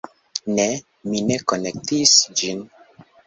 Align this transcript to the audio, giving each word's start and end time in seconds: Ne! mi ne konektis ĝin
Ne! 0.55 0.63
mi 1.09 1.21
ne 1.27 1.37
konektis 1.53 2.15
ĝin 2.41 2.65